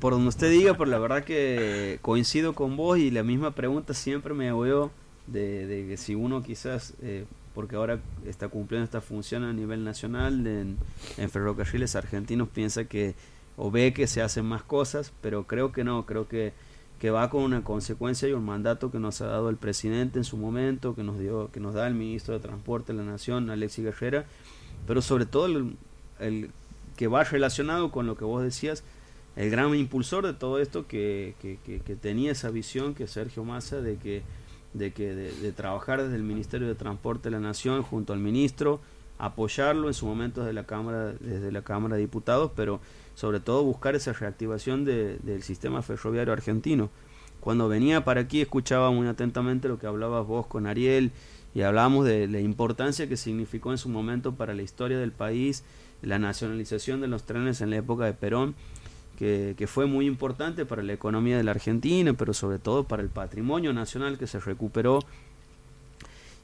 [0.00, 3.94] por donde usted diga, pero la verdad que coincido con vos y la misma pregunta
[3.94, 4.90] siempre me hago
[5.26, 7.24] de, de que si uno quizás, eh,
[7.54, 10.76] porque ahora está cumpliendo esta función a nivel nacional en,
[11.16, 13.14] en ferrocarriles argentinos, piensa que
[13.56, 16.52] o ve que se hacen más cosas, pero creo que no, creo que,
[17.00, 20.24] que va con una consecuencia y un mandato que nos ha dado el presidente en
[20.24, 23.50] su momento, que nos dio, que nos da el ministro de Transporte de la Nación,
[23.50, 24.26] Alexis Guerrera,
[24.86, 25.76] pero sobre todo el,
[26.20, 26.50] el
[26.96, 28.84] que va relacionado con lo que vos decías,
[29.36, 33.80] el gran impulsor de todo esto que, que, que, tenía esa visión que Sergio Massa
[33.80, 34.22] de que
[34.72, 38.80] de que de, trabajar desde el Ministerio de Transporte de la Nación junto al ministro
[39.18, 42.80] apoyarlo en su momento desde la cámara desde la cámara de diputados pero
[43.14, 46.90] sobre todo buscar esa reactivación de, del sistema ferroviario argentino.
[47.40, 51.12] Cuando venía para aquí escuchaba muy atentamente lo que hablabas vos con Ariel
[51.54, 55.62] y hablábamos de la importancia que significó en su momento para la historia del país
[56.02, 58.54] la nacionalización de los trenes en la época de Perón
[59.16, 63.08] que, fue muy importante para la economía de la Argentina, pero sobre todo para el
[63.08, 65.00] patrimonio nacional que se recuperó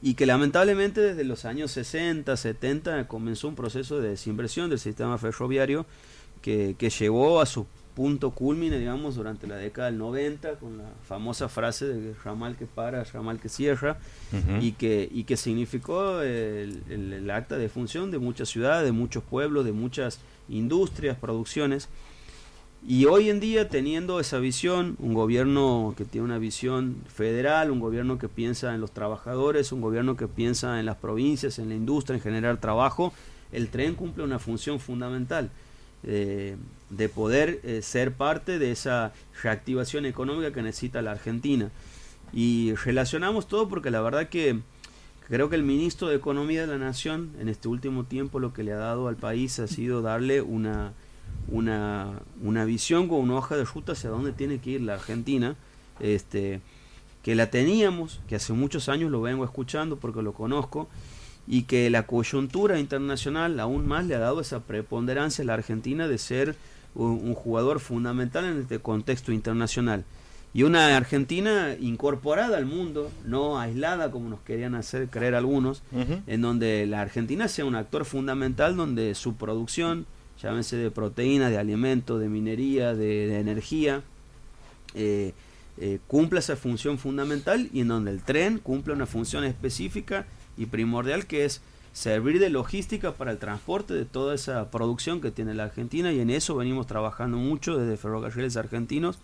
[0.00, 5.18] y que lamentablemente desde los años 60, 70 comenzó un proceso de desinversión del sistema
[5.18, 5.86] ferroviario
[6.42, 7.66] que, que llevó a su
[7.98, 12.64] punto culmine, digamos, durante la década del 90, con la famosa frase de ramal que
[12.64, 13.98] para, ramal que cierra,
[14.60, 19.24] y, que, y que significó el, el acta de función de muchas ciudades, de muchos
[19.24, 21.88] pueblos, de muchas industrias, producciones.
[22.86, 27.80] Y hoy en día, teniendo esa visión, un gobierno que tiene una visión federal, un
[27.80, 31.74] gobierno que piensa en los trabajadores, un gobierno que piensa en las provincias, en la
[31.74, 33.12] industria, en generar trabajo,
[33.52, 35.50] el tren cumple una función fundamental
[36.04, 36.56] eh,
[36.90, 41.70] de poder eh, ser parte de esa reactivación económica que necesita la Argentina.
[42.32, 44.60] Y relacionamos todo porque la verdad que
[45.26, 48.62] creo que el ministro de Economía de la Nación en este último tiempo lo que
[48.62, 50.92] le ha dado al país ha sido darle una
[51.50, 55.56] una, una visión con una hoja de ruta hacia dónde tiene que ir la Argentina,
[56.00, 56.60] este,
[57.22, 60.88] que la teníamos, que hace muchos años lo vengo escuchando porque lo conozco,
[61.46, 66.06] y que la coyuntura internacional aún más le ha dado esa preponderancia a la Argentina
[66.06, 66.56] de ser
[66.94, 70.04] un, jugador fundamental en este contexto internacional.
[70.52, 75.82] Y una Argentina incorporada al mundo, no aislada como nos querían hacer creer algunos,
[76.26, 80.06] en donde la Argentina sea un actor fundamental donde su producción,
[80.42, 84.02] llámese de proteínas, de alimentos, de minería, de, energía,
[84.94, 85.32] eh,
[85.78, 90.66] eh, cumpla esa función fundamental y en donde el tren cumple una función específica y
[90.66, 91.60] primordial que es
[91.92, 96.20] servir de logística para el transporte de toda esa producción que tiene la Argentina y
[96.20, 99.18] en eso venimos trabajando mucho desde Ferrocarriles Argentinos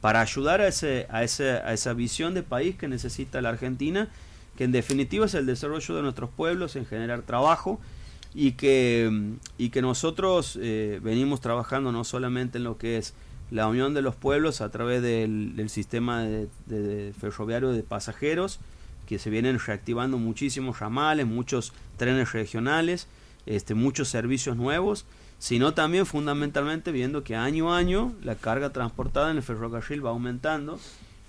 [0.00, 4.08] para ayudar a, ese, a, ese, a esa visión de país que necesita la Argentina,
[4.56, 7.80] que en definitiva es el desarrollo de nuestros pueblos, en generar trabajo
[8.34, 13.14] y que, y que nosotros eh, venimos trabajando no solamente en lo que es
[13.50, 18.60] la unión de los pueblos a través del, sistema de, ferroviario de pasajeros,
[19.06, 23.08] que se vienen reactivando muchísimos ramales, muchos trenes regionales,
[23.44, 25.04] este, muchos servicios nuevos,
[25.38, 30.10] sino también fundamentalmente viendo que año a año la carga transportada en el ferrocarril va
[30.10, 30.78] aumentando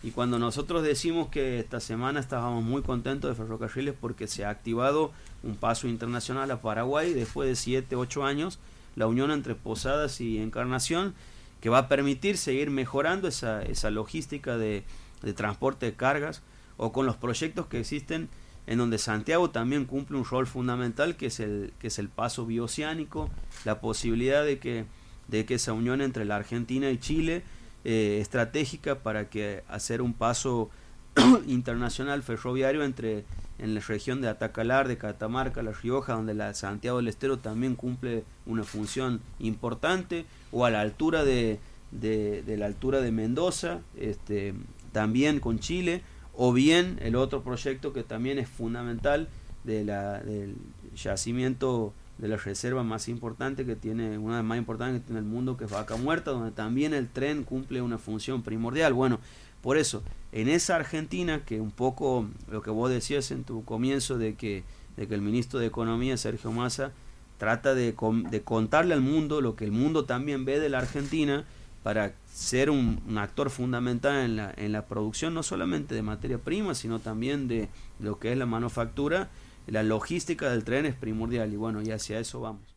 [0.03, 4.49] y cuando nosotros decimos que esta semana estábamos muy contentos de ferrocarriles porque se ha
[4.49, 5.11] activado
[5.43, 8.59] un paso internacional a Paraguay después de 7, 8 años,
[8.97, 11.15] la unión entre Posadas y Encarnación,
[11.61, 14.83] que va a permitir seguir mejorando esa, esa logística de,
[15.21, 16.41] de transporte de cargas,
[16.75, 18.27] o con los proyectos que existen
[18.67, 22.45] en donde Santiago también cumple un rol fundamental que es el, que es el paso
[22.45, 23.29] bioceánico,
[23.63, 24.85] la posibilidad de que,
[25.27, 27.43] de que esa unión entre la Argentina y Chile
[27.83, 30.69] eh, estratégica para que hacer un paso
[31.47, 33.25] internacional ferroviario entre
[33.59, 37.75] en la región de Atacalar, de Catamarca, La Rioja, donde la Santiago del Estero también
[37.75, 41.59] cumple una función importante, o a la altura de,
[41.91, 44.53] de, la altura de Mendoza, este,
[44.91, 46.01] también con Chile,
[46.35, 49.29] o bien el otro proyecto que también es fundamental
[49.63, 50.55] de la, del
[50.95, 55.19] yacimiento de la reserva más importante que tiene, una de las más importantes que tiene
[55.19, 58.93] el mundo, que es Vaca Muerta, donde también el tren cumple una función primordial.
[58.93, 59.19] Bueno,
[59.61, 64.17] por eso, en esa Argentina, que un poco lo que vos decías en tu comienzo
[64.17, 64.63] de que,
[64.97, 66.91] de que el ministro de Economía, Sergio Massa,
[67.37, 67.95] trata de,
[68.29, 71.45] de contarle al mundo lo que el mundo también ve de la Argentina
[71.81, 76.37] para ser un, un, actor fundamental en la, en la producción no solamente de materia
[76.37, 77.67] prima, sino también de
[77.99, 79.29] lo que es la manufactura
[79.67, 82.72] la logística del tren es primordial y bueno, y hacia eso vamos.